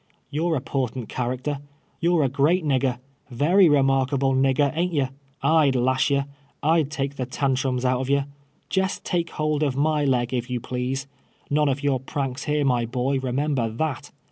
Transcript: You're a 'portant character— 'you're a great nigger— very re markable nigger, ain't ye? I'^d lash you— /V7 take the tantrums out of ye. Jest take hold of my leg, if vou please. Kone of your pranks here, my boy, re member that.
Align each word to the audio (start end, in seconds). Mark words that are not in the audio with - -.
You're 0.31 0.55
a 0.55 0.61
'portant 0.61 1.09
character— 1.09 1.59
'you're 2.01 2.23
a 2.23 2.27
great 2.27 2.65
nigger— 2.65 2.97
very 3.29 3.69
re 3.69 3.83
markable 3.83 4.33
nigger, 4.33 4.71
ain't 4.75 4.91
ye? 4.93 5.09
I'^d 5.43 5.75
lash 5.75 6.09
you— 6.09 6.23
/V7 6.63 6.89
take 6.89 7.15
the 7.17 7.27
tantrums 7.27 7.85
out 7.85 8.01
of 8.01 8.09
ye. 8.09 8.23
Jest 8.67 9.05
take 9.05 9.29
hold 9.29 9.61
of 9.61 9.77
my 9.77 10.03
leg, 10.03 10.33
if 10.33 10.47
vou 10.47 10.59
please. 10.59 11.05
Kone 11.51 11.69
of 11.69 11.83
your 11.83 11.99
pranks 11.99 12.45
here, 12.45 12.65
my 12.65 12.83
boy, 12.83 13.19
re 13.19 13.31
member 13.31 13.69
that. 13.69 14.09